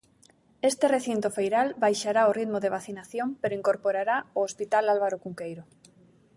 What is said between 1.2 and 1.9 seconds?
feiral